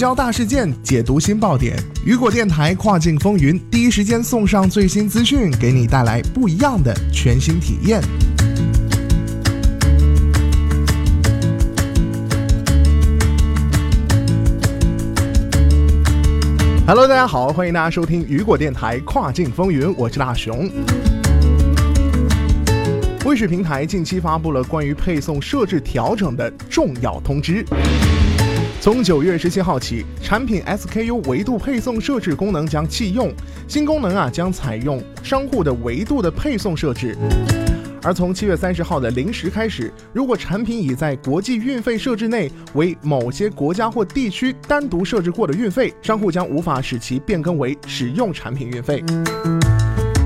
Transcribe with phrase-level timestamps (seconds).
[0.00, 1.76] 焦大事件，解读新爆点。
[2.06, 8.00] 雨果电台跨境风云，第一时间送上最新资讯，给你带来不一样的全新体验。
[16.86, 20.70] Hello，大家好，欢迎大家收听雨果电台跨境风云，我是大熊。
[23.26, 27.62] 卫视平台近期发布了关于配送设置调整的重要通知。
[28.82, 33.30] 从九月十七号起，产品 SKU 维度配送设置功能将弃用，
[33.68, 37.14] 新功能啊将采用商户的维度的配送设置。
[38.02, 49.04] 而从七月三十号的零时开始，如果产品已在国际运费设置内为某些国家或地区单独设置过的运费，商户将无法使其变更为使用产品运费。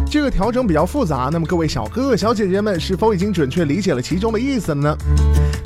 [0.08, 4.96] 这个调整比较复杂，那么各位小哥哥小姐姐们是否已经准确理解了其中的意思了呢？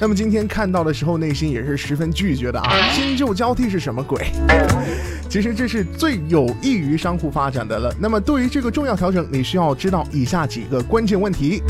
[0.00, 2.92] 那么今天看到的时候，内心也是十分拒绝的啊！
[2.92, 4.30] 新旧交替是什么鬼？
[5.28, 7.92] 其实这是最有益于商户发展的了。
[7.98, 11.60] 那么对于这个重要调整，你需要知道以下几个关键问题。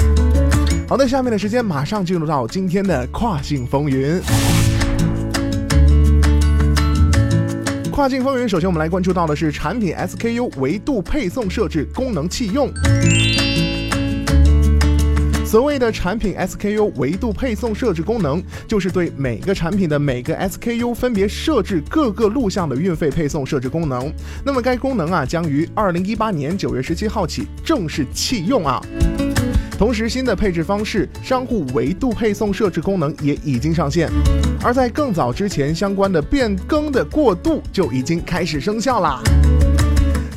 [0.87, 4.21] 好的，下面的时间马上进入到今天的跨境风云。
[7.91, 12.71] 跨境风云，首先我们来关注到的是产品 SKU 维度配送设置功能弃用。
[15.49, 24.13] 所谓的产品 SKU 维度配送设置功能，就是对每个产品的每个 SKU 分别设置各个路项的运费配送设置功能。
[24.45, 28.79] 那么该功能啊，将于二零一八年九月十七号起正式弃用啊。
[29.79, 34.11] 同时，新的配置方式商户维度配送设置功能也已经上线，
[34.63, 39.23] 而在更早之前，相关的变更的过渡就已经开始生效啦。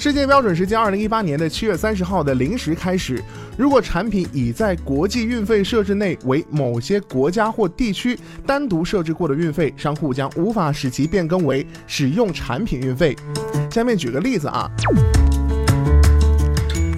[0.01, 3.23] 世界标准时间二零一八年的七月三十号的零时开始，
[3.55, 13.15] 如果产品已在国际运费设置内为某些国家或地区单独设置过的运费，商户将无法使其变更为使用产品运费。
[13.69, 14.67] 下面举个例子啊，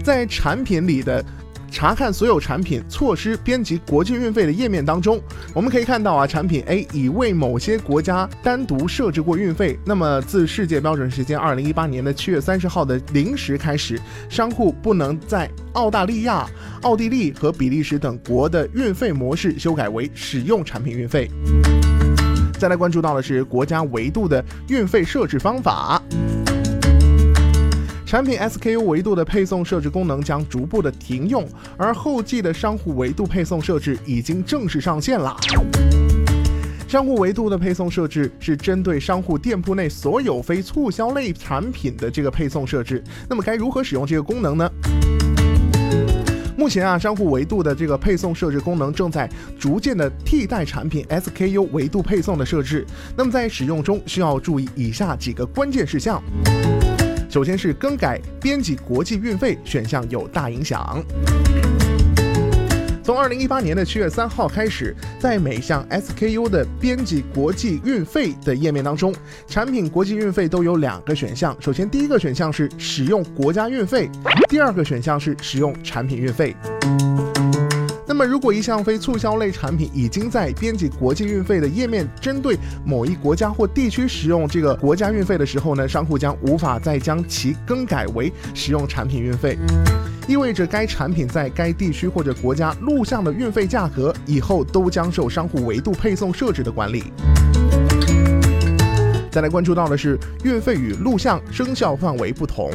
[0.02, 1.22] 在产品里的。
[1.74, 5.20] 查看所有产品措施编辑国际运费的页面当中，
[5.56, 9.78] 我们可以看到啊，产品 A 已为某些国家单独设置过运费。
[9.84, 16.48] 那么自世界标准时间二零一八年的七月三十号的零时开始，商户不能在澳大利亚、
[16.84, 21.28] 奥地利和比利时等国的运费模式修改为使用产品运费。
[22.60, 26.02] 再来关注到的是国家维度的运费设置方法。
[28.14, 35.36] 产品 SKU 维度的配送设置功能将逐步的停用，而后继的商户维度配送设置已经正式上线了。
[36.88, 43.04] 商户维度的配送设置是针对商户店铺内所有非促销类产品的这个配送设置。
[43.28, 44.70] 那么该如何使用这个功能呢？
[46.56, 52.86] 目前啊，商户维度的这个配送设置功能正在逐渐的替代产品 SKU 维度配送的设置。
[53.18, 56.22] 那么在使用中需要注意以下几个关键事项。
[57.34, 61.04] 首先是更改编辑国际运费选项有大影响。
[63.04, 69.12] 从二零一八年的七月三号开始，在每项 SKU 的编辑国际运费的页面当中，
[69.48, 71.58] 产品国际运费都有两个选项。
[71.60, 74.08] 首先，第一个选项是使用国家运费，
[74.48, 76.56] 第二个选项是使用产品运费。
[78.14, 89.58] 那么，如果一项非促销类产品已经在编辑国际运费的页面针对某一国家或地区使用这个国家运费的时候呢，商户将无法再将其更改为使用产品运费，
[90.28, 97.06] 意味着该产品在该地区或者国家录像的运费价格以后都将受商户维度配送设置的管理。
[99.32, 102.70] 再来关注到的是运费与录像生效范围不同。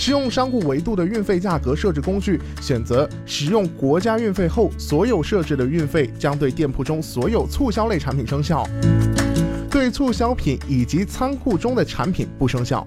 [0.00, 8.66] 使用商户维度的运费价格设置工具，选择使用国家运费后，所有设置的运费将对店铺中所有促销类产品生效，
[9.70, 12.86] 对促销品以及仓库中的产品不生效。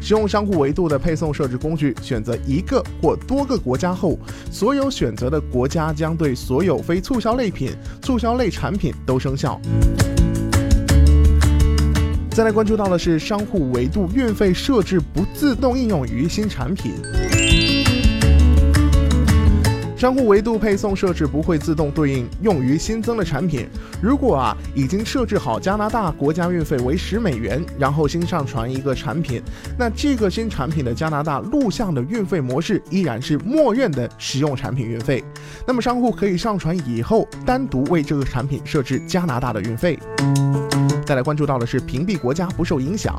[0.00, 4.18] 使用商户维度的配送设置工具，选择一个或多个国家后，
[4.50, 9.60] 所有选择的国家将对所有非促销类品、促销类产品都生效。
[12.36, 16.92] 再来关注到的是商户维度运费设置不自动应用于新产品。
[19.96, 23.66] 商户维度配送设置不会自动对应用于新增的产品。
[24.02, 29.40] 如果啊已经设置好加拿大国家运费为十美元，然后新上传一个产品，
[29.78, 35.24] 那这个新产品的加拿大录像的运费模式依然是默认的使用产品运费。
[35.66, 39.98] 那么商户可以上传以后单独为这个产品设置加拿大的运费。
[41.06, 43.16] 再来关注到的是屏蔽国家不受影响。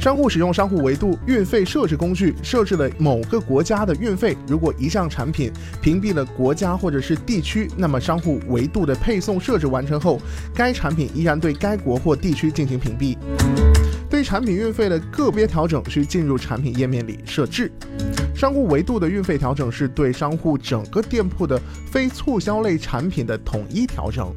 [0.00, 5.52] 商户使用商户维度运费设置工具设置了某个国家的运费，如果一项产品
[5.82, 10.18] 屏蔽了国家或者是地区，那么商户维度的配送设置完成后，
[10.54, 13.18] 该产品依然对该国或地区进行屏蔽。
[14.08, 17.70] 对产品运费的个别调整需进入产品页面里设置。
[18.34, 21.60] 商户维度的运费调整是对商户整个店铺的
[21.90, 24.32] 非促销类产品的统一调整。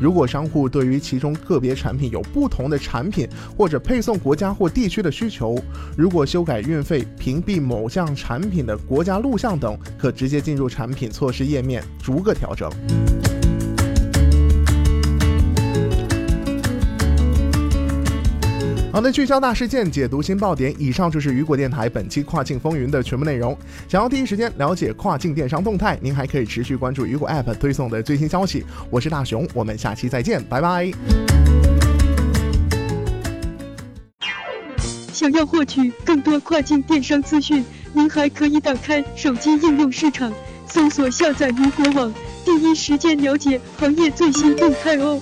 [0.00, 5.58] 如果商户对于其中个别产品有不同的产品或者配送国家或地区的需求，
[5.96, 12.70] 如果修改运费、屏蔽某项产品的国家录像等，可直接进入产品措施页面逐个调整。
[18.94, 20.72] 好的，聚焦大事件，解读新爆点。
[20.78, 23.58] 以上就是雨果电台本期跨境风云的全部内容。
[23.88, 28.64] 想要第一时间了解跨境电商动态，您还可以持续关注雨果 App 推送的最新消息。
[28.90, 30.92] 我是大熊，我们下期再见，拜拜。
[35.12, 40.32] 想要获取更多跨境电商资讯，您还可以打开手机应用市场，
[40.68, 42.14] 搜索下载雨果网，
[42.44, 45.20] 第一时间了解行业最新动态哦。